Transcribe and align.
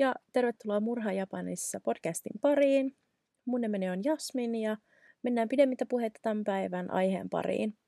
Ja 0.00 0.14
tervetuloa 0.32 0.80
Murha 0.80 1.12
Japanissa 1.12 1.80
podcastin 1.80 2.40
pariin. 2.40 2.96
Mun 3.44 3.60
nimeni 3.60 3.90
on 3.90 4.04
Jasmin 4.04 4.54
ja 4.54 4.76
mennään 5.22 5.48
pidemmittä 5.48 5.86
puheita 5.88 6.20
tämän 6.22 6.44
päivän 6.44 6.90
aiheen 6.90 7.30
pariin. 7.30 7.78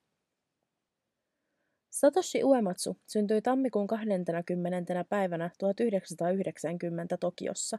Satoshi 1.90 2.44
Uematsu 2.44 2.96
syntyi 3.06 3.42
tammikuun 3.42 3.86
20. 3.86 5.04
päivänä 5.08 5.50
1990 5.58 7.16
Tokiossa. 7.16 7.78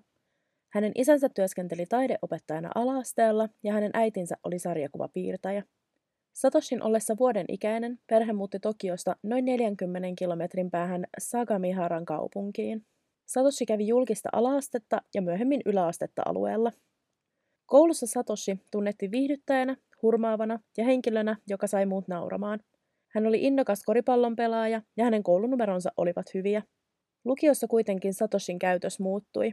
Hänen 0.70 0.92
isänsä 0.96 1.30
työskenteli 1.30 1.86
taideopettajana 1.86 2.70
alaasteella 2.76 3.50
ja 3.64 3.74
hänen 3.74 3.92
äitinsä 3.94 4.36
oli 4.44 4.60
sarjakuvapiirtäjä. 4.60 5.64
Satoshin 6.34 6.84
ollessa 6.84 7.16
vuoden 7.20 7.46
ikäinen 7.50 8.00
perhe 8.08 8.34
muutti 8.34 8.60
Tokiosta 8.60 9.16
noin 9.24 9.46
40 9.46 10.10
kilometrin 10.18 10.72
päähän 10.72 11.06
Sagamiharan 11.20 12.06
kaupunkiin. 12.06 12.86
Satoshi 13.26 13.66
kävi 13.66 13.88
julkista 13.88 14.30
alaastetta 14.32 15.02
ja 15.14 15.22
myöhemmin 15.22 15.62
yläastetta 15.66 16.22
alueella. 16.26 16.72
Koulussa 17.66 18.08
Satoshi 18.08 18.58
tunnettiin 18.72 19.12
viihdyttäjänä, 19.12 19.78
hurmaavana 20.02 20.60
ja 20.78 20.84
henkilönä, 20.86 21.36
joka 21.48 21.68
sai 21.68 21.86
muut 21.86 22.08
nauramaan. 22.08 22.60
Hän 23.08 23.28
oli 23.28 23.44
innokas 23.44 23.84
koripallon 23.84 24.36
pelaaja 24.36 24.82
ja 24.98 25.04
hänen 25.04 25.24
koulunumeronsa 25.24 25.92
olivat 25.98 26.34
hyviä. 26.34 26.64
Lukiossa 27.26 27.68
kuitenkin 27.68 28.14
Satoshin 28.14 28.60
käytös 28.60 29.00
muuttui. 29.00 29.52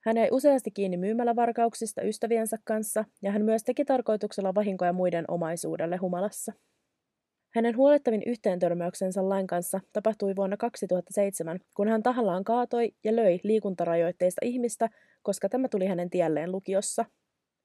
Hän 0.00 0.16
jäi 0.16 0.28
useasti 0.32 0.70
kiinni 0.70 0.96
myymälävarkauksista 0.96 2.02
ystäviensä 2.02 2.58
kanssa 2.64 3.04
ja 3.22 3.32
hän 3.32 3.44
myös 3.44 3.64
teki 3.64 3.84
tarkoituksella 3.84 4.54
vahinkoja 4.54 4.92
muiden 4.92 5.24
omaisuudelle 5.28 5.96
humalassa. 5.96 6.52
Hänen 7.54 7.76
huolettavin 7.76 8.22
yhteentörmäyksensä 8.26 9.28
lain 9.28 9.46
kanssa 9.46 9.80
tapahtui 9.92 10.36
vuonna 10.36 10.56
2007, 10.56 11.60
kun 11.76 11.88
hän 11.88 12.02
tahallaan 12.02 12.44
kaatoi 12.44 12.92
ja 13.04 13.16
löi 13.16 13.40
liikuntarajoitteista 13.42 14.40
ihmistä, 14.44 14.88
koska 15.22 15.48
tämä 15.48 15.68
tuli 15.68 15.86
hänen 15.86 16.10
tielleen 16.10 16.52
lukiossa. 16.52 17.04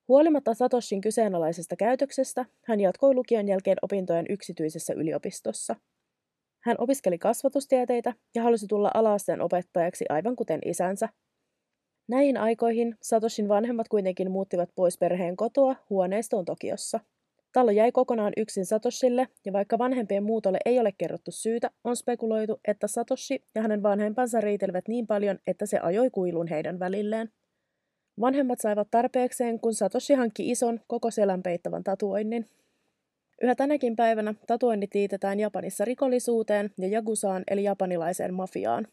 Huolimatta 0.07 0.53
Satoshin 0.53 1.01
kyseenalaisesta 1.01 1.75
käytöksestä, 1.75 2.45
hän 2.65 2.79
jatkoi 2.79 3.13
lukion 3.13 3.47
jälkeen 3.47 3.77
opintojen 3.81 4.25
yksityisessä 4.29 4.93
yliopistossa. 4.93 5.75
Hän 6.63 6.75
opiskeli 6.79 7.17
kasvatustieteitä 7.17 8.13
ja 8.35 8.43
halusi 8.43 8.67
tulla 8.67 8.91
alaasteen 8.93 9.41
opettajaksi 9.41 10.05
aivan 10.09 10.35
kuten 10.35 10.59
isänsä. 10.65 11.09
Näihin 12.07 12.37
aikoihin 12.37 12.95
Satoshin 13.01 13.47
vanhemmat 13.47 13.87
kuitenkin 13.87 14.31
muuttivat 14.31 14.69
pois 14.75 14.97
perheen 14.97 15.37
kotoa 15.37 15.75
huoneistoon 15.89 16.45
Tokiossa. 16.45 16.99
Talo 17.53 17.71
jäi 17.71 17.91
kokonaan 17.91 18.33
yksin 18.37 18.65
Satoshille, 18.65 19.27
ja 19.45 19.53
vaikka 19.53 19.77
vanhempien 19.77 20.23
muutolle 20.23 20.57
ei 20.65 20.79
ole 20.79 20.91
kerrottu 20.97 21.31
syytä, 21.31 21.71
on 21.83 21.95
spekuloitu, 21.95 22.59
että 22.67 22.87
Satoshi 22.87 23.43
ja 23.55 23.61
hänen 23.61 23.83
vanhempansa 23.83 24.41
riitelivät 24.41 24.87
niin 24.87 25.07
paljon, 25.07 25.39
että 25.47 25.65
se 25.65 25.79
ajoi 25.79 26.09
kuilun 26.09 26.47
heidän 26.47 26.79
välilleen. 26.79 27.29
Vanhemmat 28.21 28.59
saivat 28.61 28.87
tarpeekseen, 28.91 29.59
kun 29.59 29.73
Satoshi 29.73 30.13
hankki 30.13 30.51
ison, 30.51 30.79
koko 30.87 31.11
selän 31.11 31.43
peittävän 31.43 31.83
tatuoinnin. 31.83 32.45
Yhä 33.41 33.55
tänäkin 33.55 33.95
päivänä 33.95 34.33
tatuoinnit 34.47 34.93
liitetään 34.93 35.39
Japanissa 35.39 35.85
rikollisuuteen 35.85 36.71
ja 36.79 36.87
jagusaan 36.87 37.43
eli 37.47 37.63
japanilaiseen 37.63 38.33
mafiaan. 38.33 38.87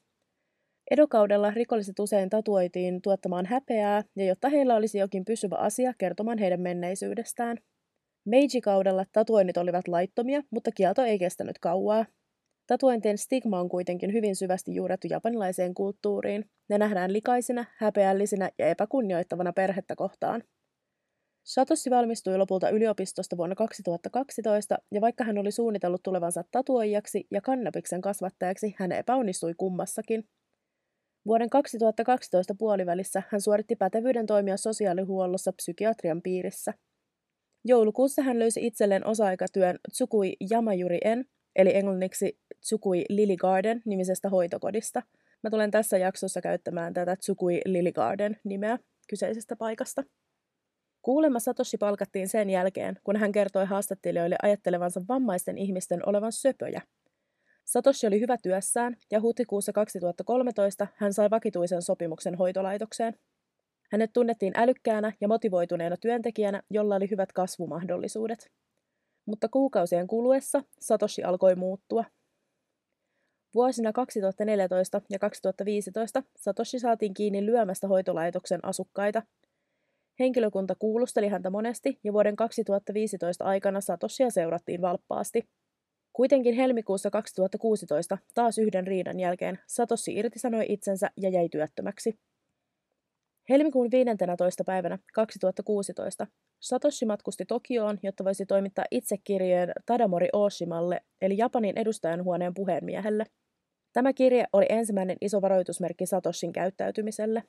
Edokaudella 0.90 1.50
rikolliset 1.50 1.98
usein 1.98 2.30
tatuoitiin 2.30 3.02
tuottamaan 3.02 3.46
häpeää 3.46 4.04
ja 4.16 4.24
jotta 4.24 4.48
heillä 4.48 4.76
olisi 4.76 4.98
jokin 4.98 5.24
pysyvä 5.24 5.56
asia 5.56 5.94
kertomaan 5.98 6.38
heidän 6.38 6.60
menneisyydestään– 6.60 7.56
Meiji-kaudella 8.24 9.04
tatuoinnit 9.12 9.56
olivat 9.56 9.88
laittomia, 9.88 10.42
mutta 10.50 10.70
kielto 10.72 11.02
ei 11.02 11.18
kestänyt 11.18 11.58
kauaa. 11.58 12.06
Tatuointien 12.66 13.18
stigma 13.18 13.60
on 13.60 13.68
kuitenkin 13.68 14.12
hyvin 14.12 14.36
syvästi 14.36 14.74
juurettu 14.74 15.06
japanilaiseen 15.10 15.74
kulttuuriin. 15.74 16.44
Ne 16.68 16.78
nähdään 16.78 17.12
likaisina, 17.12 17.64
häpeällisinä 17.78 18.50
ja 18.58 18.66
epäkunnioittavana 18.66 19.52
perhettä 19.52 19.96
kohtaan. 19.96 20.42
Satoshi 21.46 21.90
valmistui 21.90 22.38
lopulta 22.38 22.70
yliopistosta 22.70 23.36
vuonna 23.36 23.54
2012, 23.54 24.78
ja 24.92 25.00
vaikka 25.00 25.24
hän 25.24 25.38
oli 25.38 25.50
suunnitellut 25.50 26.02
tulevansa 26.02 26.44
tatuoijaksi 26.50 27.26
ja 27.30 27.40
kannabiksen 27.40 28.00
kasvattajaksi, 28.00 28.74
hän 28.78 28.92
epäonnistui 28.92 29.54
kummassakin. 29.56 30.24
Vuoden 31.26 31.50
2012 31.50 32.54
puolivälissä 32.58 33.22
hän 33.28 33.40
suoritti 33.40 33.76
pätevyyden 33.76 34.26
toimia 34.26 34.56
sosiaalihuollossa 34.56 35.52
psykiatrian 35.52 36.22
piirissä– 36.22 36.74
Joulukuussa 37.64 38.22
hän 38.22 38.38
löysi 38.38 38.66
itselleen 38.66 39.06
osa-aikatyön 39.06 39.78
Tsukui 39.90 40.36
Yamajuri 40.52 40.98
En, 41.04 41.24
eli 41.56 41.76
englanniksi 41.76 42.38
Tsukui 42.60 43.04
Lily 43.08 43.36
Garden 43.36 43.82
nimisestä 43.84 44.28
hoitokodista. 44.28 45.02
Mä 45.42 45.50
tulen 45.50 45.70
tässä 45.70 45.98
jaksossa 45.98 46.40
käyttämään 46.40 46.94
tätä 46.94 47.16
Tsukui 47.16 47.60
Lily 47.64 47.92
Garden 47.92 48.36
nimeä 48.44 48.78
kyseisestä 49.08 49.56
paikasta. 49.56 50.02
Kuulemma 51.02 51.38
Satoshi 51.38 51.76
palkattiin 51.76 52.28
sen 52.28 52.50
jälkeen, 52.50 52.98
kun 53.04 53.16
hän 53.16 53.32
kertoi 53.32 53.66
haastattelijoille 53.66 54.36
ajattelevansa 54.42 55.02
vammaisten 55.08 55.58
ihmisten 55.58 56.08
olevan 56.08 56.32
söpöjä. 56.32 56.82
Satoshi 57.64 58.06
oli 58.06 58.20
hyvä 58.20 58.36
työssään 58.42 58.96
ja 59.10 59.20
huhtikuussa 59.20 59.72
2013 59.72 60.86
hän 60.96 61.12
sai 61.12 61.30
vakituisen 61.30 61.82
sopimuksen 61.82 62.34
hoitolaitokseen. 62.34 63.14
Hänet 63.92 64.12
tunnettiin 64.12 64.52
älykkäänä 64.56 65.12
ja 65.20 65.28
motivoituneena 65.28 65.96
työntekijänä, 65.96 66.62
jolla 66.70 66.94
oli 66.96 67.10
hyvät 67.10 67.32
kasvumahdollisuudet. 67.32 68.50
Mutta 69.26 69.48
kuukausien 69.48 70.06
kuluessa 70.06 70.62
Satoshi 70.80 71.22
alkoi 71.22 71.54
muuttua. 71.54 72.04
Vuosina 73.54 73.92
2014 73.92 75.00
ja 75.10 75.18
2015 75.18 76.22
Satoshi 76.36 76.78
saatiin 76.78 77.14
kiinni 77.14 77.46
lyömästä 77.46 77.88
hoitolaitoksen 77.88 78.64
asukkaita. 78.64 79.22
Henkilökunta 80.18 80.74
kuulusteli 80.78 81.28
häntä 81.28 81.50
monesti 81.50 81.98
ja 82.04 82.12
vuoden 82.12 82.36
2015 82.36 83.44
aikana 83.44 83.80
Satoshia 83.80 84.30
seurattiin 84.30 84.80
valppaasti. 84.80 85.48
Kuitenkin 86.12 86.54
helmikuussa 86.54 87.10
2016 87.10 88.18
taas 88.34 88.58
yhden 88.58 88.86
riidan 88.86 89.20
jälkeen 89.20 89.58
Satoshi 89.66 90.14
irtisanoi 90.14 90.66
itsensä 90.68 91.10
ja 91.16 91.28
jäi 91.28 91.48
työttömäksi. 91.48 92.18
Helmikuun 93.48 93.90
15. 93.90 94.64
päivänä 94.64 94.98
2016 95.14 96.26
Satoshi 96.60 97.06
matkusti 97.06 97.44
Tokioon, 97.46 97.98
jotta 98.02 98.24
voisi 98.24 98.46
toimittaa 98.46 98.84
itsekirjeen 98.90 99.72
Tadamori 99.86 100.28
Oshimalle, 100.32 101.00
eli 101.20 101.38
Japanin 101.38 101.78
edustajanhuoneen 101.78 102.54
puheenmiehelle. 102.54 103.24
Tämä 103.92 104.12
kirje 104.12 104.44
oli 104.52 104.66
ensimmäinen 104.68 105.16
iso 105.20 105.42
varoitusmerkki 105.42 106.06
Satoshin 106.06 106.52
käyttäytymiselle. 106.52 107.42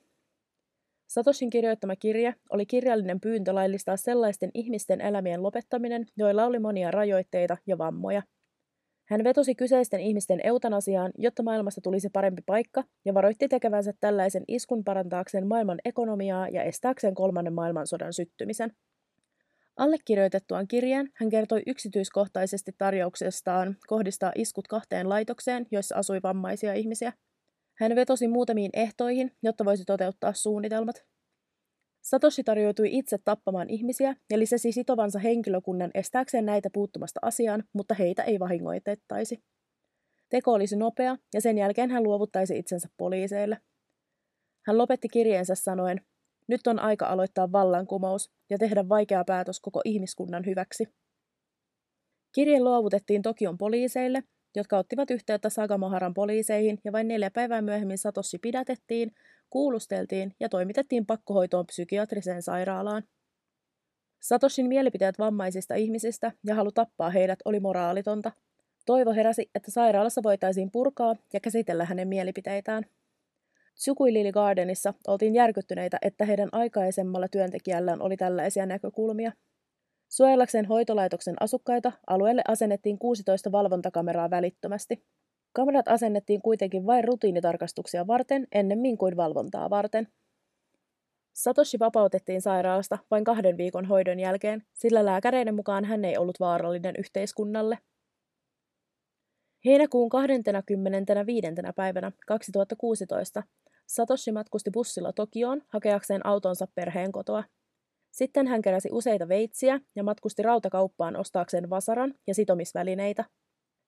Satoshin 1.08 1.50
kirjoittama 1.50 1.96
kirje 1.96 2.34
oli 2.50 2.66
kirjallinen 2.66 3.20
pyyntö 3.20 3.54
laillistaa 3.54 3.96
sellaisten 3.96 4.50
ihmisten 4.54 5.00
elämien 5.00 5.42
lopettaminen, 5.42 6.06
joilla 6.16 6.44
oli 6.44 6.58
monia 6.58 6.90
rajoitteita 6.90 7.56
ja 7.66 7.78
vammoja– 7.78 8.22
hän 9.12 9.24
vetosi 9.24 9.54
kyseisten 9.54 10.00
ihmisten 10.00 10.40
eutanasiaan, 10.44 11.12
jotta 11.18 11.42
maailmasta 11.42 11.80
tulisi 11.80 12.08
parempi 12.08 12.42
paikka, 12.46 12.84
ja 13.04 13.14
varoitti 13.14 13.48
tekevänsä 13.48 13.92
tällaisen 14.00 14.44
iskun 14.48 14.84
parantaakseen 14.84 15.46
maailman 15.46 15.78
ekonomiaa 15.84 16.48
ja 16.48 16.62
estääkseen 16.62 17.14
kolmannen 17.14 17.52
maailmansodan 17.52 18.12
syttymisen. 18.12 18.72
Allekirjoitettuaan 19.76 20.68
kirjeen 20.68 21.10
hän 21.14 21.30
kertoi 21.30 21.62
yksityiskohtaisesti 21.66 22.72
tarjouksestaan 22.78 23.76
kohdistaa 23.86 24.32
iskut 24.34 24.68
kahteen 24.68 25.08
laitokseen, 25.08 25.66
joissa 25.70 25.96
asui 25.96 26.20
vammaisia 26.22 26.74
ihmisiä. 26.74 27.12
Hän 27.78 27.96
vetosi 27.96 28.28
muutamiin 28.28 28.70
ehtoihin, 28.72 29.32
jotta 29.42 29.64
voisi 29.64 29.84
toteuttaa 29.84 30.32
suunnitelmat. 30.32 31.11
Satoshi 32.12 32.44
tarjoutui 32.44 32.98
itse 32.98 33.18
tappamaan 33.24 33.70
ihmisiä 33.70 34.16
ja 34.30 34.38
lisäsi 34.38 34.72
sitovansa 34.72 35.18
henkilökunnan 35.18 35.90
estääkseen 35.94 36.46
näitä 36.46 36.68
puuttumasta 36.72 37.20
asiaan, 37.22 37.64
mutta 37.72 37.94
heitä 37.94 38.22
ei 38.22 38.40
vahingoitettaisi. 38.40 39.42
Teko 40.28 40.52
olisi 40.52 40.76
nopea 40.76 41.16
ja 41.34 41.40
sen 41.40 41.58
jälkeen 41.58 41.90
hän 41.90 42.02
luovuttaisi 42.02 42.58
itsensä 42.58 42.88
poliiseille. 42.96 43.58
Hän 44.66 44.78
lopetti 44.78 45.08
kirjeensä 45.08 45.54
sanoen, 45.54 46.00
nyt 46.48 46.66
on 46.66 46.78
aika 46.78 47.06
aloittaa 47.06 47.52
vallankumous 47.52 48.30
ja 48.50 48.58
tehdä 48.58 48.88
vaikea 48.88 49.24
päätös 49.26 49.60
koko 49.60 49.80
ihmiskunnan 49.84 50.46
hyväksi. 50.46 50.84
Kirje 52.34 52.60
luovutettiin 52.60 53.22
Tokion 53.22 53.58
poliiseille, 53.58 54.22
jotka 54.56 54.78
ottivat 54.78 55.10
yhteyttä 55.10 55.50
Sagamaharan 55.50 56.14
poliiseihin 56.14 56.78
ja 56.84 56.92
vain 56.92 57.08
neljä 57.08 57.30
päivää 57.30 57.62
myöhemmin 57.62 57.98
Satoshi 57.98 58.38
pidätettiin, 58.38 59.12
kuulusteltiin 59.50 60.34
ja 60.40 60.48
toimitettiin 60.48 61.06
pakkohoitoon 61.06 61.66
psykiatriseen 61.66 62.42
sairaalaan. 62.42 63.02
Satoshin 64.20 64.68
mielipiteet 64.68 65.18
vammaisista 65.18 65.74
ihmisistä 65.74 66.32
ja 66.46 66.54
halu 66.54 66.72
tappaa 66.72 67.10
heidät 67.10 67.38
oli 67.44 67.60
moraalitonta. 67.60 68.32
Toivo 68.86 69.12
heräsi, 69.12 69.50
että 69.54 69.70
sairaalassa 69.70 70.22
voitaisiin 70.22 70.70
purkaa 70.70 71.16
ja 71.32 71.40
käsitellä 71.40 71.84
hänen 71.84 72.08
mielipiteitään. 72.08 72.84
Tsukuilili 73.74 74.32
Gardenissa 74.32 74.94
oltiin 75.06 75.34
järkyttyneitä, 75.34 75.98
että 76.02 76.24
heidän 76.24 76.48
aikaisemmalla 76.52 77.28
työntekijällään 77.28 78.02
oli 78.02 78.16
tällaisia 78.16 78.66
näkökulmia. 78.66 79.32
Suojellakseen 80.12 80.66
hoitolaitoksen 80.66 81.34
asukkaita 81.40 81.92
alueelle 82.06 82.42
asennettiin 82.48 82.98
16 82.98 83.52
valvontakameraa 83.52 84.30
välittömästi. 84.30 85.04
Kamerat 85.52 85.88
asennettiin 85.88 86.42
kuitenkin 86.42 86.86
vain 86.86 87.04
rutiinitarkastuksia 87.04 88.06
varten 88.06 88.46
ennemmin 88.52 88.98
kuin 88.98 89.16
valvontaa 89.16 89.70
varten. 89.70 90.08
Satoshi 91.32 91.78
vapautettiin 91.78 92.42
sairaalasta 92.42 92.98
vain 93.10 93.24
kahden 93.24 93.56
viikon 93.56 93.84
hoidon 93.84 94.20
jälkeen, 94.20 94.62
sillä 94.72 95.04
lääkäreiden 95.04 95.54
mukaan 95.54 95.84
hän 95.84 96.04
ei 96.04 96.18
ollut 96.18 96.40
vaarallinen 96.40 96.94
yhteiskunnalle. 96.98 97.78
Heinäkuun 99.64 100.08
25. 100.08 101.46
päivänä 101.76 102.12
2016 102.26 103.42
Satoshi 103.86 104.32
matkusti 104.32 104.70
bussilla 104.70 105.12
Tokioon 105.12 105.62
hakeakseen 105.68 106.26
autonsa 106.26 106.66
perheen 106.74 107.12
kotoa. 107.12 107.44
Sitten 108.12 108.46
hän 108.46 108.62
keräsi 108.62 108.88
useita 108.92 109.28
veitsiä 109.28 109.80
ja 109.96 110.02
matkusti 110.02 110.42
rautakauppaan 110.42 111.16
ostaakseen 111.16 111.70
vasaran 111.70 112.14
ja 112.26 112.34
sitomisvälineitä. 112.34 113.24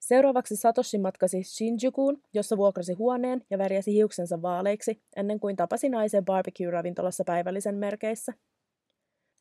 Seuraavaksi 0.01 0.57
Satoshi 0.57 0.99
matkasi 0.99 1.43
Shinjukuun, 1.43 2.21
jossa 2.35 2.57
vuokrasi 2.57 2.93
huoneen 2.93 3.43
ja 3.51 3.59
värjäsi 3.59 3.93
hiuksensa 3.93 4.43
vaaleiksi, 4.43 5.03
ennen 5.17 5.41
kuin 5.41 5.57
tapasi 5.57 5.89
naisen 5.89 6.25
barbecue-ravintolassa 6.25 7.25
päivällisen 7.27 7.75
merkeissä. 7.75 8.33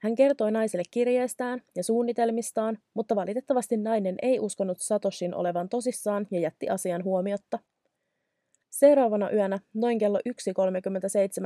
Hän 0.04 0.16
kertoi 0.16 0.52
naiselle 0.52 0.84
kirjeestään 0.92 1.62
ja 1.76 1.84
suunnitelmistaan, 1.84 2.78
mutta 2.94 3.16
valitettavasti 3.16 3.78
nainen 3.78 4.16
ei 4.22 4.40
uskonut 4.40 4.78
Satoshin 4.80 5.36
olevan 5.36 5.70
tosissaan 5.70 6.28
ja 6.32 6.40
jätti 6.40 6.70
asian 6.70 7.04
huomiotta. 7.04 7.60
Seuraavana 8.74 9.32
yönä, 9.32 9.60
noin 9.74 9.98
kello 9.98 10.20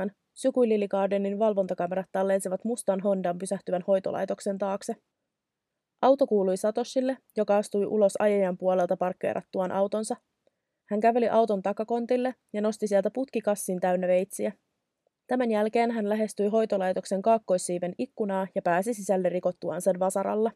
1.37, 0.06 0.10
Sukuilili 0.34 0.88
Gardenin 0.88 1.38
valvontakamerat 1.38 2.06
tallensivat 2.12 2.64
mustan 2.64 3.00
Hondan 3.00 3.38
pysähtyvän 3.38 3.84
hoitolaitoksen 3.86 4.58
taakse. 4.58 4.94
Auto 6.02 6.26
kuului 6.26 6.56
Satoshille, 6.56 7.18
joka 7.36 7.56
astui 7.56 7.86
ulos 7.86 8.12
ajajan 8.18 8.58
puolelta 8.58 8.96
parkkeerattuaan 8.96 9.72
autonsa. 9.72 10.16
Hän 10.90 11.00
käveli 11.00 11.28
auton 11.28 11.62
takakontille 11.62 12.34
ja 12.52 12.60
nosti 12.60 12.86
sieltä 12.86 13.10
putkikassin 13.10 13.80
täynnä 13.80 14.08
veitsiä. 14.08 14.52
Tämän 15.26 15.50
jälkeen 15.50 15.90
hän 15.90 16.08
lähestyi 16.08 16.48
hoitolaitoksen 16.48 17.22
kaakkoissiiven 17.22 17.94
ikkunaa 17.98 18.46
ja 18.54 18.62
pääsi 18.62 18.94
sisälle 18.94 19.28
rikottuaan 19.28 19.82
sen 19.82 19.98
vasaralla. 19.98 20.52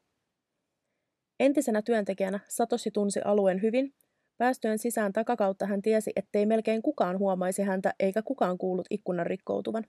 Entisenä 1.41 1.83
työntekijänä 1.83 2.41
Satoshi 2.49 2.91
tunsi 2.91 3.21
alueen 3.25 3.63
hyvin. 3.63 3.95
Päästyen 4.39 4.79
sisään 4.79 5.13
takakautta 5.13 5.67
hän 5.67 5.83
tiesi, 5.83 6.13
ettei 6.17 6.47
melkein 6.47 6.83
kukaan 6.83 7.19
huomaisi 7.19 7.63
häntä 7.63 7.95
eikä 8.01 8.23
kukaan 8.23 8.59
kuullut 8.59 8.87
ikkunan 8.91 9.27
rikkoutuvan. 9.27 9.85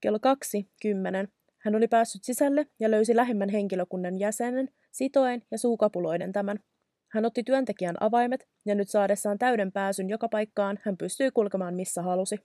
Kello 0.00 0.18
kaksi, 0.18 0.70
kymmenen, 0.82 1.28
hän 1.58 1.74
oli 1.74 1.88
päässyt 1.88 2.24
sisälle 2.24 2.66
ja 2.80 2.90
löysi 2.90 3.16
lähimmän 3.16 3.48
henkilökunnan 3.48 4.18
jäsenen, 4.18 4.68
sitoen 4.92 5.42
ja 5.50 5.58
suukapuloiden 5.58 6.32
tämän. 6.32 6.58
Hän 7.12 7.24
otti 7.24 7.42
työntekijän 7.42 7.96
avaimet 8.00 8.48
ja 8.66 8.74
nyt 8.74 8.88
saadessaan 8.88 9.38
täyden 9.38 9.72
pääsyn 9.72 10.08
joka 10.08 10.28
paikkaan 10.28 10.78
hän 10.82 10.96
pystyi 10.96 11.30
kulkemaan 11.30 11.74
missä 11.74 12.02
halusi. 12.02 12.36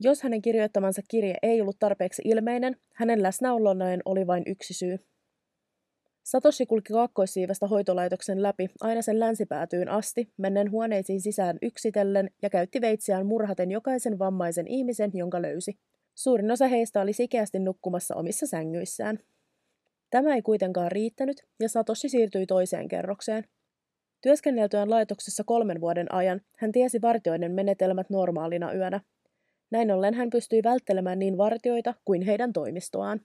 Jos 0.00 0.22
hänen 0.22 0.42
kirjoittamansa 0.42 1.02
kirje 1.10 1.34
ei 1.42 1.60
ollut 1.60 1.78
tarpeeksi 1.78 2.22
ilmeinen, 2.24 2.76
hänen 2.94 3.22
läsnäolollaan 3.22 4.02
oli 4.04 4.26
vain 4.26 4.42
yksi 4.46 4.74
syy. 4.74 4.96
Satoshi 6.22 6.66
kulki 6.66 6.92
kaakkoissiivestä 6.92 7.66
hoitolaitoksen 7.66 8.42
läpi 8.42 8.70
aina 8.80 9.02
sen 9.02 9.20
länsipäätyyn 9.20 9.88
asti, 9.88 10.32
mennen 10.36 10.70
huoneisiin 10.70 11.20
sisään 11.20 11.58
yksitellen 11.62 12.30
ja 12.42 12.50
käytti 12.50 12.80
veitsiään 12.80 13.26
murhaten 13.26 13.70
jokaisen 13.70 14.18
vammaisen 14.18 14.66
ihmisen, 14.66 15.10
jonka 15.14 15.42
löysi. 15.42 15.78
Suurin 16.14 16.50
osa 16.50 16.68
heistä 16.68 17.00
oli 17.00 17.12
sikeästi 17.12 17.58
nukkumassa 17.58 18.14
omissa 18.14 18.46
sängyissään. 18.46 19.18
Tämä 20.10 20.34
ei 20.34 20.42
kuitenkaan 20.42 20.92
riittänyt, 20.92 21.42
ja 21.60 21.68
Satoshi 21.68 22.08
siirtyi 22.08 22.46
toiseen 22.46 22.88
kerrokseen. 22.88 23.44
Työskenneltyään 24.20 24.90
laitoksessa 24.90 25.44
kolmen 25.44 25.80
vuoden 25.80 26.14
ajan 26.14 26.40
hän 26.56 26.72
tiesi 26.72 27.02
vartioiden 27.02 27.52
menetelmät 27.52 28.10
normaalina 28.10 28.74
yönä. 28.74 29.00
Näin 29.70 29.90
ollen 29.90 30.14
hän 30.14 30.30
pystyi 30.30 30.62
välttelemään 30.62 31.18
niin 31.18 31.38
vartioita 31.38 31.94
kuin 32.04 32.22
heidän 32.22 32.52
toimistoaan. 32.52 33.20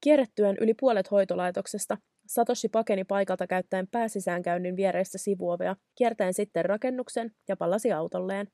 Kierrettyään 0.00 0.56
yli 0.60 0.74
puolet 0.74 1.10
hoitolaitoksesta, 1.10 1.98
Satoshi 2.26 2.68
pakeni 2.68 3.04
paikalta 3.04 3.46
käyttäen 3.46 3.88
pääsisäänkäynnin 3.88 4.76
viereistä 4.76 5.18
sivuovea, 5.18 5.76
kiertäen 5.94 6.34
sitten 6.34 6.64
rakennuksen 6.64 7.32
ja 7.48 7.56
palasi 7.56 7.92
autolleen. 7.92 8.48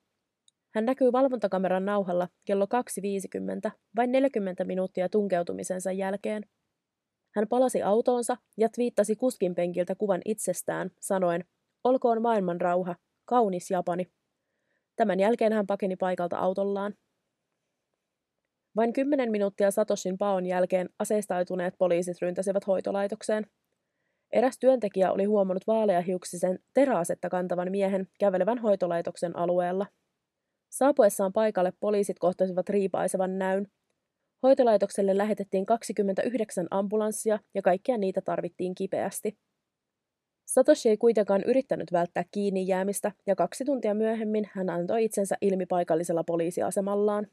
Hän 0.74 0.84
näkyy 0.84 1.12
valvontakameran 1.12 1.84
nauhalla 1.84 2.28
kello 2.44 2.64
2.50, 3.66 3.70
vain 3.96 4.12
40 4.12 4.64
minuuttia 4.64 5.08
tunkeutumisensa 5.08 5.92
jälkeen. 5.92 6.42
Hän 7.34 7.48
palasi 7.48 7.82
autoonsa 7.82 8.36
ja 8.56 8.68
twiittasi 8.68 9.16
kuskin 9.16 9.54
penkiltä 9.54 9.94
kuvan 9.94 10.20
itsestään, 10.24 10.90
sanoen, 11.00 11.44
olkoon 11.84 12.22
maailman 12.22 12.60
rauha, 12.60 12.96
kaunis 13.24 13.70
Japani. 13.70 14.06
Tämän 14.96 15.20
jälkeen 15.20 15.52
hän 15.52 15.66
pakeni 15.66 15.96
paikalta 15.96 16.38
autollaan. 16.38 16.94
Vain 18.76 18.92
kymmenen 18.92 19.30
minuuttia 19.30 19.70
Satoshin 19.70 20.18
paon 20.18 20.46
jälkeen 20.46 20.88
aseistautuneet 20.98 21.74
poliisit 21.78 22.22
ryntäsivät 22.22 22.66
hoitolaitokseen. 22.66 23.46
Eräs 24.32 24.58
työntekijä 24.58 25.12
oli 25.12 25.24
huomannut 25.24 25.66
vaaleahiuksisen 25.66 26.58
teräasetta 26.74 27.28
kantavan 27.28 27.70
miehen 27.70 28.08
kävelevän 28.18 28.58
hoitolaitoksen 28.58 29.36
alueella. 29.36 29.86
Saapuessaan 30.70 31.32
paikalle 31.32 31.72
poliisit 31.80 32.18
kohtasivat 32.18 32.68
riipaisevan 32.68 33.38
näyn. 33.38 33.66
Hoitolaitokselle 34.42 35.16
lähetettiin 35.16 35.66
29 35.66 36.66
ambulanssia 36.70 37.38
ja 37.54 37.62
kaikkia 37.62 37.98
niitä 37.98 38.20
tarvittiin 38.20 38.74
kipeästi. 38.74 39.38
Satoshi 40.44 40.88
ei 40.88 40.96
kuitenkaan 40.96 41.42
yrittänyt 41.46 41.92
välttää 41.92 42.24
kiinni 42.30 42.66
jäämistä 42.66 43.12
ja 43.26 43.36
kaksi 43.36 43.64
tuntia 43.64 43.94
myöhemmin 43.94 44.50
hän 44.52 44.70
antoi 44.70 45.04
itsensä 45.04 45.36
ilmi 45.40 45.66
paikallisella 45.66 46.24
poliisiasemallaan. 46.24 47.26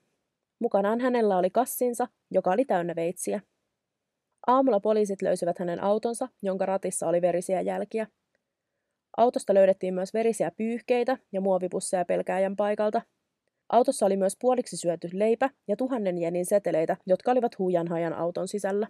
Mukanaan 0.60 1.00
hänellä 1.00 1.38
oli 1.38 1.50
kassinsa, 1.50 2.08
joka 2.32 2.52
oli 2.52 2.66
täynnä 2.66 2.96
veitsiä. 2.96 3.42
Aamulla 4.48 4.80
poliisit 4.80 5.22
löysivät 5.22 5.60
hänen 5.60 5.84
autonsa, 5.84 6.30
jonka 6.42 6.66
ratissa 6.66 7.08
oli 7.08 7.22
verisiä 7.22 7.62
jälkiä. 7.62 8.08
Autosta 9.18 9.54
löydettiin 9.54 9.94
myös 9.94 10.14
verisiä 10.14 10.52
pyyhkeitä 10.58 11.18
ja 11.32 11.42
muovipusseja 11.42 12.06
pelkääjän 12.06 12.56
paikalta, 12.56 13.02
Autossa 13.74 14.06
oli 14.06 14.18
myös 14.18 14.38
puoliksi 14.40 14.78
syöty 14.78 15.10
leipä 15.14 15.50
ja 15.68 15.76
tuhannen 15.76 16.18
jenin 16.18 16.46
seteleitä, 16.46 16.98
jotka 17.06 17.32
olivat 17.32 17.60
huijanhajan 17.60 18.14
auton 18.14 18.48
sisällä. 18.48 18.88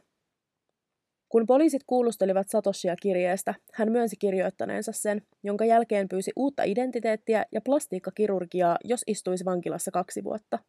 Kun 1.30 1.46
poliisit 1.48 1.82
kuulustelivat 1.88 2.50
Satoshia 2.50 2.96
kirjeestä, 3.02 3.54
hän 3.74 3.92
myönsi 3.92 4.16
kirjoittaneensa 4.16 4.92
sen, 4.92 5.22
jonka 5.44 5.66
jälkeen 5.66 6.10
pyysi 6.10 6.32
uutta 6.36 6.64
identiteettiä 6.64 7.46
ja 7.52 7.62
plastiikkakirurgiaa, 7.62 8.78
jos 8.84 9.04
istuisi 9.08 9.46
vankilassa 9.46 9.92
kaksi 9.92 10.24
vuotta. 10.24 10.60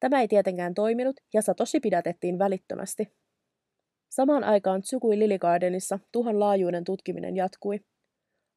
Tämä 0.00 0.20
ei 0.20 0.28
tietenkään 0.28 0.74
toiminut, 0.74 1.16
ja 1.34 1.42
Satoshi 1.42 1.80
pidätettiin 1.80 2.38
välittömästi. 2.38 3.12
Samaan 4.10 4.44
aikaan 4.44 4.82
Tsukui 4.82 5.18
Liligardenissa 5.18 5.98
tuhon 6.12 6.40
laajuuden 6.40 6.84
tutkiminen 6.84 7.36
jatkui. 7.36 7.80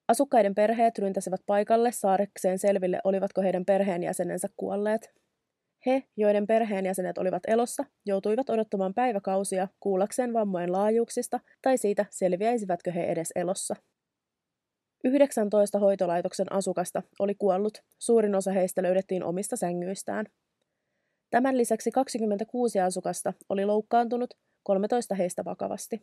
Asukkaiden 0.07 0.55
perheet 0.55 0.99
ryntäsivät 0.99 1.41
paikalle 1.45 1.91
saarekseen 1.91 2.59
selville, 2.59 2.99
olivatko 3.03 3.41
heidän 3.41 3.65
perheenjäsenensä 3.65 4.47
kuolleet. 4.57 5.11
He, 5.85 6.03
joiden 6.17 6.47
perheenjäsenet 6.47 7.17
olivat 7.17 7.43
elossa, 7.47 7.85
joutuivat 8.05 8.49
odottamaan 8.49 8.93
päiväkausia 8.93 9.67
kuullakseen 9.79 10.33
vammojen 10.33 10.71
laajuuksista 10.71 11.39
tai 11.61 11.77
siitä, 11.77 12.05
selviäisivätkö 12.09 12.91
he 12.91 13.03
edes 13.03 13.31
elossa. 13.35 13.75
19 15.03 15.79
hoitolaitoksen 15.79 16.51
asukasta 16.51 17.03
oli 17.19 17.35
kuollut, 17.35 17.73
suurin 17.99 18.35
osa 18.35 18.51
heistä 18.51 18.83
löydettiin 18.83 19.23
omista 19.23 19.55
sängyistään. 19.55 20.25
Tämän 21.31 21.57
lisäksi 21.57 21.91
26 21.91 22.79
asukasta 22.79 23.33
oli 23.49 23.65
loukkaantunut, 23.65 24.33
13 24.63 25.15
heistä 25.15 25.45
vakavasti. 25.45 26.01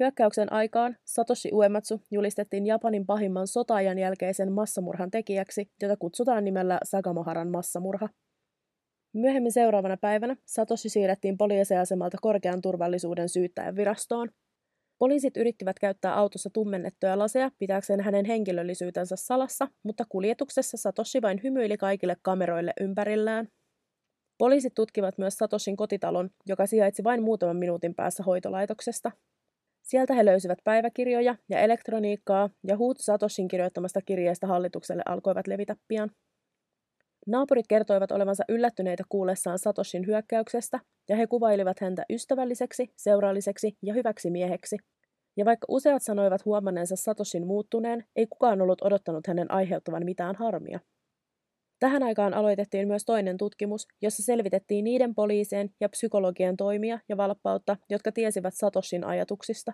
Hyökkäyksen 0.00 0.52
aikaan 0.52 0.96
Satoshi 1.04 1.50
Uematsu 1.52 2.00
julistettiin 2.10 2.66
Japanin 2.66 3.06
pahimman 3.06 3.46
sotaajan 3.46 3.98
jälkeisen 3.98 4.52
massamurhan 4.52 5.10
tekijäksi, 5.10 5.70
jota 5.82 5.96
kutsutaan 5.96 6.44
nimellä 6.44 6.78
Sagamoharan 6.84 7.50
massamurha. 7.50 8.08
Myöhemmin 9.14 9.52
seuraavana 9.52 9.96
päivänä 9.96 10.36
Satoshi 10.44 10.88
siirrettiin 10.88 11.36
poliisiasemalta 11.38 12.16
korkean 12.20 12.60
turvallisuuden 12.62 13.28
syyttäjän 13.28 13.76
virastoon. 13.76 14.28
Poliisit 14.98 15.36
yrittivät 15.36 15.78
käyttää 15.78 16.14
autossa 16.14 16.50
tummennettuja 16.52 17.18
laseja 17.18 17.50
pitääkseen 17.58 18.00
hänen 18.00 18.24
henkilöllisyytensä 18.24 19.16
salassa, 19.16 19.68
mutta 19.82 20.04
kuljetuksessa 20.08 20.76
Satoshi 20.76 21.22
vain 21.22 21.40
hymyili 21.42 21.76
kaikille 21.76 22.16
kameroille 22.22 22.72
ympärillään. 22.80 23.48
Poliisit 24.38 24.74
tutkivat 24.74 25.18
myös 25.18 25.34
Satoshin 25.34 25.76
kotitalon, 25.76 26.30
joka 26.46 26.66
sijaitsi 26.66 27.04
vain 27.04 27.22
muutaman 27.22 27.56
minuutin 27.56 27.94
päässä 27.94 28.22
hoitolaitoksesta. 28.22 29.12
Sieltä 29.82 30.14
he 30.14 30.24
löysivät 30.24 30.58
päiväkirjoja 30.64 31.36
ja 31.48 31.60
elektroniikkaa, 31.60 32.50
ja 32.68 32.76
huut 32.76 32.96
Satoshin 33.00 33.48
kirjoittamasta 33.48 34.00
kirjeestä 34.02 34.46
hallitukselle 34.46 35.02
alkoivat 35.06 35.46
levitä 35.46 35.76
pian. 35.88 36.10
Naapurit 37.26 37.66
kertoivat 37.68 38.12
olevansa 38.12 38.44
yllättyneitä 38.48 39.02
kuullessaan 39.08 39.58
Satoshin 39.58 40.06
hyökkäyksestä, 40.06 40.80
ja 41.08 41.16
he 41.16 41.26
kuvailivat 41.26 41.80
häntä 41.80 42.04
ystävälliseksi, 42.10 42.92
seuralliseksi 42.96 43.76
ja 43.82 43.94
hyväksi 43.94 44.30
mieheksi. 44.30 44.76
Ja 45.36 45.44
vaikka 45.44 45.66
useat 45.68 46.02
sanoivat 46.02 46.44
huomanneensa 46.44 46.96
Satoshin 46.96 47.46
muuttuneen, 47.46 48.04
ei 48.16 48.26
kukaan 48.26 48.62
ollut 48.62 48.82
odottanut 48.82 49.26
hänen 49.26 49.50
aiheuttavan 49.50 50.04
mitään 50.04 50.36
harmia. 50.36 50.80
Tähän 51.78 52.02
aikaan 52.02 52.34
aloitettiin 52.34 52.88
myös 52.88 53.04
toinen 53.04 53.36
tutkimus, 53.36 53.86
jossa 54.02 54.22
selvitettiin 54.22 54.84
niiden 54.84 55.14
poliisien 55.14 55.70
ja 55.80 55.88
psykologien 55.88 56.56
toimia 56.56 56.98
ja 57.08 57.16
valppautta, 57.16 57.76
jotka 57.90 58.12
tiesivät 58.12 58.54
Satoshin 58.54 59.04
ajatuksista. 59.04 59.72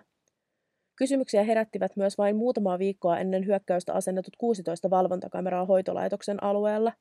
Kysymyksiä 0.97 1.43
herättivät 1.43 1.91
myös 1.95 2.17
vain 2.17 2.35
muutamaa 2.35 2.79
viikkoa 2.79 3.17
ennen 3.17 3.45
hyökkäystä 3.45 3.93
asennetut 3.93 4.35
16 4.37 4.89
valvontakameraa 4.89 5.65
hoitolaitoksen 5.65 6.43
alueella. 6.43 6.93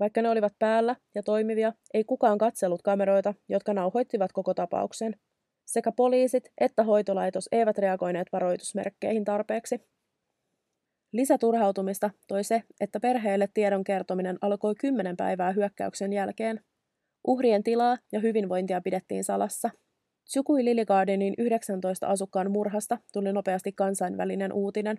Vaikka 0.00 0.22
ne 0.22 0.30
olivat 0.30 0.52
päällä 0.58 0.96
ja 1.14 1.22
toimivia, 1.22 1.72
ei 1.94 2.04
kukaan 2.04 2.38
katsellut 2.38 2.82
kameroita, 2.82 3.34
jotka 3.48 3.74
nauhoittivat 3.74 4.32
koko 4.32 4.54
tapauksen. 4.54 5.16
Sekä 5.66 5.92
poliisit 5.92 6.48
että 6.60 6.82
hoitolaitos 6.82 7.48
eivät 7.52 7.78
reagoineet 7.78 8.28
varoitusmerkkeihin 8.32 9.24
tarpeeksi. 9.24 9.93
Lisäturhautumista 11.14 12.10
toi 12.28 12.44
se, 12.44 12.62
että 12.80 13.00
perheelle 13.00 13.48
tiedon 13.54 13.84
kertominen 13.84 14.38
alkoi 14.40 14.74
kymmenen 14.74 15.16
päivää 15.16 15.52
hyökkäyksen 15.52 16.12
jälkeen. 16.12 16.60
Uhrien 17.26 17.62
tilaa 17.62 17.96
ja 18.12 18.20
hyvinvointia 18.20 18.80
pidettiin 18.80 19.24
salassa. 19.24 19.70
Tsukui 20.24 20.64
Liligardenin 20.64 21.34
19 21.38 22.06
asukkaan 22.06 22.50
murhasta 22.50 22.98
tuli 23.12 23.32
nopeasti 23.32 23.72
kansainvälinen 23.72 24.52
uutinen. 24.52 24.98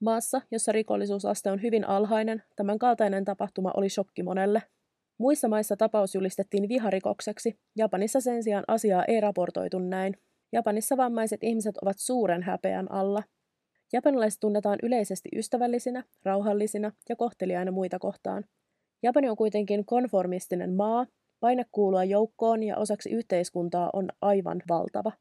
Maassa, 0.00 0.40
jossa 0.50 0.72
rikollisuusaste 0.72 1.50
on 1.50 1.62
hyvin 1.62 1.88
alhainen, 1.88 2.42
tämän 2.56 2.78
kaltainen 2.78 3.24
tapahtuma 3.24 3.72
oli 3.76 3.88
shokki 3.88 4.22
monelle. 4.22 4.62
Muissa 5.18 5.48
maissa 5.48 5.76
tapaus 5.76 6.14
julistettiin 6.14 6.68
viharikokseksi, 6.68 7.58
Japanissa 7.76 8.20
sen 8.20 8.42
sijaan 8.42 8.64
asiaa 8.68 9.04
ei 9.04 9.20
raportoitu 9.20 9.78
näin. 9.78 10.14
Japanissa 10.52 10.96
vammaiset 10.96 11.42
ihmiset 11.42 11.76
ovat 11.82 11.98
suuren 11.98 12.42
häpeän 12.42 12.92
alla– 12.92 13.22
Japanilaiset 13.92 14.40
tunnetaan 14.40 14.78
yleisesti 14.82 15.28
ystävällisinä, 15.36 16.04
rauhallisina 16.24 16.92
ja 17.08 17.16
kohteliaina 17.16 17.70
muita 17.70 17.98
kohtaan. 17.98 18.44
Japani 19.02 19.28
on 19.28 19.36
kuitenkin 19.36 19.84
konformistinen 19.84 20.74
maa, 20.74 21.06
paine 21.40 21.64
kuulua 21.72 22.04
joukkoon 22.04 22.62
ja 22.62 22.76
osaksi 22.76 23.10
yhteiskuntaa 23.10 23.90
on 23.92 24.08
aivan 24.22 24.62
valtava. 24.68 25.12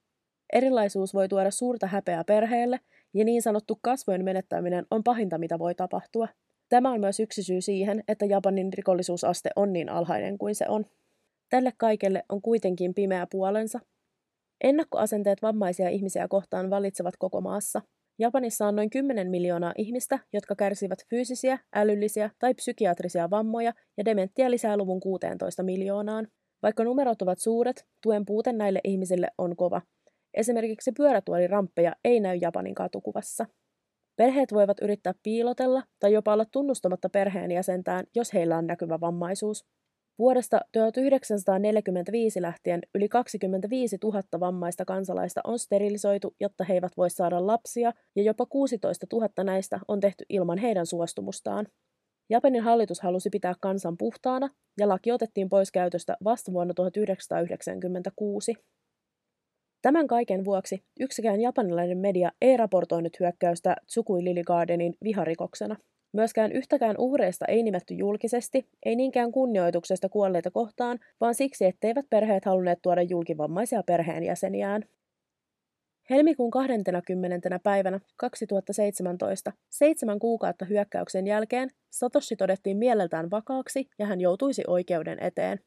Erilaisuus 0.54 1.14
voi 1.14 1.28
tuoda 1.28 1.52
suurta 1.52 1.88
häpeää 1.88 2.24
perheelle, 2.24 2.80
ja 3.14 3.26
niin 3.26 3.42
sanottu 3.42 3.80
kasvojen 3.82 4.24
menettäminen 4.24 4.86
on 4.92 5.04
pahinta, 5.04 5.38
mitä 5.38 5.60
voi 5.60 5.76
tapahtua. 5.76 6.28
Tämä 6.70 6.92
on 6.92 7.00
myös 7.00 7.20
yksi 7.20 7.44
syy 7.44 7.62
siihen, 7.62 8.04
että 8.08 8.26
Japanin 8.26 8.74
rikollisuusaste 8.74 9.50
on 9.56 9.74
niin 9.74 9.90
alhainen 9.90 10.38
kuin 10.38 10.56
se 10.56 10.66
on. 10.70 10.86
Tälle 11.50 11.74
kaikelle 11.78 12.24
on 12.30 12.42
kuitenkin 12.42 12.94
pimeä 12.94 13.28
puolensa. 13.32 13.80
Ennakkoasenteet 14.64 15.42
vammaisia 15.42 15.90
ihmisiä 15.90 16.28
kohtaan 16.28 16.70
valitsevat 16.70 17.14
koko 17.18 17.42
maassa– 17.42 17.82
Japanissa 18.20 18.68
on 18.68 18.76
noin 18.76 18.90
10 18.90 19.30
miljoonaa 19.30 19.74
ihmistä, 19.78 20.20
jotka 20.34 20.56
kärsivät 20.56 21.00
fyysisiä, 21.10 21.60
älyllisiä 21.76 22.30
tai 22.40 22.54
psykiatrisia 22.54 23.30
vammoja 23.30 23.74
ja 23.98 24.06
dementtiä 24.06 24.52
lisää 24.52 24.78
luvun 24.78 25.00
16 25.00 25.64
miljoonaan. 25.64 26.28
Vaikka 26.64 26.84
numerot 26.84 27.22
ovat 27.22 27.40
suuret, 27.40 27.86
tuen 28.02 28.26
puute 28.26 28.54
näille 28.54 28.80
ihmisille 28.84 29.28
on 29.38 29.56
kova. 29.56 29.82
Esimerkiksi 30.34 30.92
pyörätuoliramppeja 30.92 31.96
ei 32.04 32.20
näy 32.20 32.38
Japanin 32.42 32.76
katukuvassa. 32.76 33.46
Perheet 34.16 34.54
voivat 34.54 34.78
yrittää 34.82 35.14
piilotella 35.24 35.84
tai 36.00 36.14
jopa 36.14 36.34
olla 36.34 36.46
tunnustamatta 36.46 37.10
perheenjäsentään, 37.10 38.06
jos 38.16 38.34
heillä 38.34 38.58
on 38.58 38.68
näkyvä 38.68 39.00
vammaisuus. 39.00 39.66
Vuodesta 40.20 40.62
1945 40.72 42.42
lähtien 42.42 42.82
yli 42.96 43.10
25 43.10 43.98
000 44.04 44.22
vammaista 44.40 44.86
kansalaista 44.86 45.42
on 45.44 45.60
sterilisoitu, 45.60 46.36
jotta 46.40 46.64
he 46.64 46.74
eivät 46.74 46.98
voi 46.98 47.10
saada 47.10 47.48
lapsia, 47.48 47.94
ja 48.16 48.24
jopa 48.24 48.46
16 48.46 49.06
000 49.12 49.44
näistä 49.44 49.80
on 49.88 50.00
tehty 50.00 50.26
ilman 50.30 50.58
heidän 50.58 50.86
suostumustaan. 50.86 51.68
Japanin 52.30 52.64
hallitus 52.64 53.02
halusi 53.02 53.30
pitää 53.30 53.54
kansan 53.62 53.98
puhtaana, 53.98 54.50
ja 54.80 54.88
laki 54.88 55.12
otettiin 55.12 55.50
pois 55.50 55.72
käytöstä 55.72 56.18
vasta 56.24 56.54
vuonna 56.54 56.74
1996. 56.74 58.54
Tämän 59.82 60.08
kaiken 60.08 60.46
vuoksi 60.46 60.84
yksikään 61.00 61.42
japanilainen 61.42 61.98
media 61.98 62.32
ei 62.42 62.58
raportoinut 62.58 63.20
hyökkäystä 63.20 63.76
Tsukui 63.86 64.24
Lily 64.24 64.44
Gardenin 64.44 64.94
viharikoksena. 65.04 65.76
Myöskään 66.18 66.52
yhtäkään 66.52 66.96
uhreista 66.98 67.46
ei 67.46 67.64
nimetty 67.64 67.94
julkisesti, 67.94 68.68
ei 68.86 68.96
niinkään 68.96 69.32
kunnioituksesta 69.32 70.10
kuolleita 70.10 70.52
kohtaan, 70.52 71.00
vaan 71.22 71.36
siksi, 71.36 71.66
etteivät 71.66 72.06
perheet 72.10 72.46
halunneet 72.46 72.80
tuoda 72.82 73.02
julkivammaisia 73.02 73.84
perheenjäseniään. 73.84 74.84
Helmikuun 76.10 76.52
20. 76.52 77.60
päivänä 77.64 78.00
2017, 78.16 79.54
seitsemän 79.70 80.20
kuukautta 80.20 80.66
hyökkäyksen 80.66 81.28
jälkeen, 81.28 81.70
Satoshi 81.90 82.36
todettiin 82.36 82.78
mieleltään 82.78 83.32
vakaaksi 83.32 83.90
ja 84.00 84.06
hän 84.06 84.22
joutuisi 84.22 84.64
oikeuden 84.68 85.18
eteen. 85.22 85.60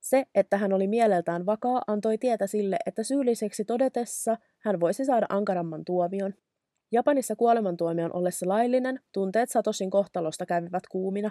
Se, 0.00 0.24
että 0.34 0.56
hän 0.56 0.72
oli 0.72 0.86
mieleltään 0.86 1.46
vakaa, 1.46 1.82
antoi 1.86 2.18
tietä 2.18 2.46
sille, 2.46 2.76
että 2.86 3.02
syylliseksi 3.02 3.64
todetessa 3.64 4.36
hän 4.58 4.80
voisi 4.80 5.04
saada 5.04 5.26
ankaramman 5.28 5.84
tuomion. 5.84 6.34
Japanissa 6.94 7.36
kuolemantuomion 7.36 8.16
ollessa 8.16 8.48
laillinen, 8.48 9.00
tunteet 9.12 9.50
Satoshin 9.50 9.90
kohtalosta 9.90 10.46
kävivät 10.46 10.82
kuumina. 10.90 11.30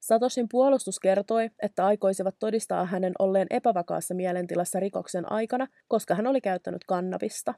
Satoshin 0.00 0.46
puolustus 0.50 1.00
kertoi, 1.00 1.50
että 1.62 1.86
aikoisivat 1.86 2.34
todistaa 2.38 2.84
hänen 2.84 3.12
olleen 3.18 3.46
epävakaassa 3.50 4.14
mielentilassa 4.14 4.80
rikoksen 4.80 5.32
aikana, 5.32 5.66
koska 5.88 6.14
hän 6.14 6.26
oli 6.26 6.40
käyttänyt 6.40 6.84
kannabista. 6.84 7.54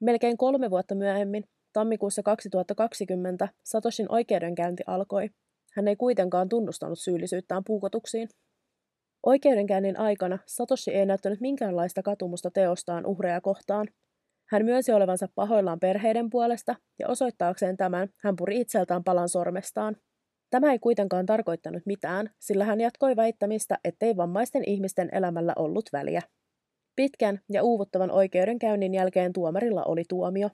Melkein 0.00 0.36
kolme 0.36 0.70
vuotta 0.70 0.94
myöhemmin, 0.94 1.44
tammikuussa 1.72 2.22
2020, 2.22 3.48
Satoshin 3.64 4.12
oikeudenkäynti 4.12 4.82
alkoi. 4.86 5.30
Hän 5.72 5.88
ei 5.88 5.96
kuitenkaan 5.96 6.48
tunnustanut 6.48 6.98
syyllisyyttään 6.98 7.62
puukotuksiin. 7.66 8.28
Oikeudenkäynnin 9.26 9.98
aikana 9.98 10.38
Satoshi 10.46 10.90
ei 10.90 11.06
näyttänyt 11.06 11.40
minkäänlaista 11.40 12.02
katumusta 12.02 12.50
teostaan 12.50 13.06
uhreja 13.06 13.40
kohtaan– 13.40 13.88
hän 14.50 14.64
myönsi 14.64 14.92
olevansa 14.92 15.28
pahoillaan 15.34 15.80
perheiden 15.80 16.30
puolesta 16.30 16.76
ja 16.98 17.08
osoittaakseen 17.08 17.76
tämän 17.76 18.08
hän 18.16 18.36
puri 18.36 18.60
itseltään 18.60 19.04
palan 19.04 19.28
sormestaan. 19.28 19.96
Tämä 20.50 20.72
ei 20.72 20.78
kuitenkaan 20.78 21.26
tarkoittanut 21.26 21.82
mitään, 21.86 22.30
sillä 22.38 22.64
hän 22.64 22.80
jatkoi 22.80 23.16
väittämistä, 23.16 23.78
ettei 23.84 24.16
vammaisten 24.16 24.62
ihmisten 24.66 25.08
elämällä 25.12 25.52
ollut 25.56 25.84
väliä. 25.92 26.22
Pitkän 26.96 27.40
ja 27.52 27.62
uuvuttavan 27.62 28.10
oikeudenkäynnin 28.10 28.94
jälkeen 28.94 29.32
tuomarilla 29.32 29.84
oli 29.84 30.04
tuomio. 30.08 30.48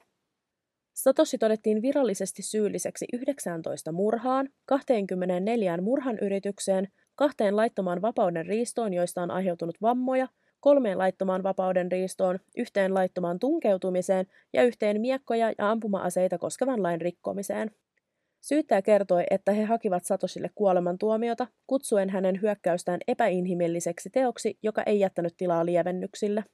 Satoshi 0.94 1.38
todettiin 1.38 1.82
virallisesti 1.82 2.42
syylliseksi 2.42 3.06
19 3.12 3.92
murhaan, 3.92 4.48
24 4.66 5.76
murhan 5.76 6.18
yritykseen, 6.18 6.88
kahteen 7.14 7.56
laittomaan 7.56 8.02
vapauden 8.02 8.46
riistoon, 8.46 8.92
joista 8.92 9.22
on 9.22 9.30
aiheutunut 9.30 9.76
vammoja, 9.82 10.28
kolmeen 10.60 10.98
laittomaan 10.98 11.42
vapauden 11.42 11.92
riistoon, 11.92 12.38
yhteen 12.56 12.94
laittomaan 12.94 13.38
tunkeutumiseen 13.38 14.26
ja 14.52 14.64
yhteen 14.64 15.00
miekkoja 15.00 15.52
ja 15.58 15.70
ampuma-aseita 15.70 16.38
koskevan 16.38 16.82
lain 16.82 17.00
rikkomiseen. 17.00 17.70
Syyttäjä 18.40 18.82
kertoi, 18.82 19.24
että 19.30 19.52
he 19.52 19.64
hakivat 19.64 20.04
Satosille 20.04 20.50
kuolemantuomiota, 20.54 21.46
kutsuen 21.66 22.10
hänen 22.10 22.40
hyökkäystään 22.42 23.00
epäinhimilliseksi 23.08 24.10
teoksi, 24.10 24.58
joka 24.62 24.82
ei 24.82 25.00
jättänyt 25.00 25.34
tilaa 25.36 25.66
lievennyksille. 25.66 26.44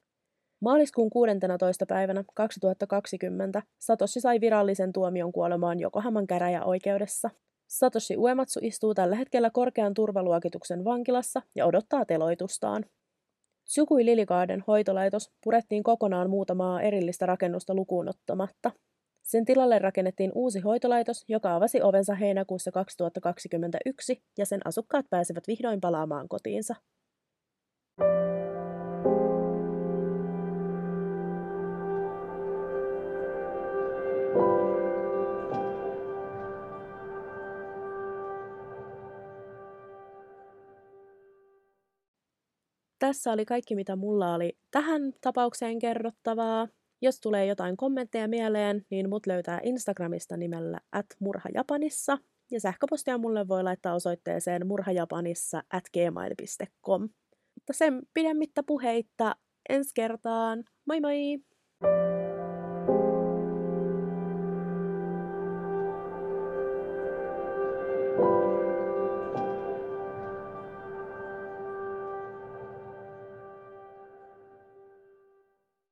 Maaliskuun 0.61 1.11
16. 1.11 1.87
päivänä 1.87 2.25
2020 2.35 3.63
Satoshi 3.79 4.21
sai 4.21 4.41
virallisen 4.41 4.93
tuomion 4.93 5.33
kuolemaan 5.33 5.81
Jokohaman 5.81 6.27
käräjäoikeudessa. 6.27 7.31
Satoshi 7.69 8.17
Uematsu 8.17 8.61
istuu 8.63 8.95
tällä 8.95 9.17
hetkellä 9.17 9.51
korkean 9.51 9.95
turvaluokituksen 9.95 10.85
vankilassa 10.85 11.43
ja 11.55 11.67
odottaa 11.67 12.05
teloitustaan. 12.05 12.85
Sukui 13.65 14.05
Lilikaaden 14.05 14.65
hoitolaitos 14.67 15.31
purettiin 15.45 15.83
kokonaan 15.83 16.31
muutamaa 16.31 16.83
erillistä 16.83 17.27
rakennusta 17.27 17.75
lukuun 17.75 18.09
ottamatta. 18.09 18.71
Sen 19.23 19.45
tilalle 19.45 19.79
rakennettiin 19.79 20.33
uusi 20.35 20.61
hoitolaitos, 20.61 21.25
joka 21.29 21.55
avasi 21.55 21.83
ovensa 21.83 22.15
heinäkuussa 22.15 22.73
2021 22.73 24.23
ja 24.39 24.47
sen 24.47 24.61
asukkaat 24.65 25.07
pääsevät 25.11 25.45
vihdoin 25.49 25.81
palaamaan 25.81 26.29
kotiinsa. 26.29 26.75
Tässä 43.13 43.33
oli 43.33 43.45
kaikki, 43.45 43.75
mitä 43.75 43.97
mulla 43.97 44.35
oli 44.35 44.59
tähän 44.71 45.13
tapaukseen 45.21 45.79
kerrottavaa. 45.79 46.69
Jos 47.03 47.21
tulee 47.21 47.47
jotain 47.47 47.77
kommentteja 47.77 48.29
mieleen, 48.29 48.87
niin 48.91 49.09
mut 49.09 49.27
löytää 49.27 49.61
Instagramista 49.63 50.37
nimellä 50.37 50.81
at 50.93 51.07
murhajapanissa. 51.19 52.19
Ja 52.51 52.61
sähköpostia 52.61 53.19
mulle 53.19 53.49
voi 53.49 53.63
laittaa 53.63 53.95
osoitteeseen 53.95 54.67
murhajapanissa 54.67 55.63
at 55.73 55.85
gmail.com. 55.93 57.09
Mutta 57.55 57.73
sen 57.73 58.03
pidemmittä 58.15 58.63
puheitta 58.63 59.37
ensi 59.69 59.91
kertaan. 59.95 60.65
Moi 60.87 61.01
moi! 61.01 61.39